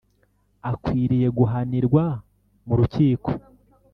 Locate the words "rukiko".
2.79-3.29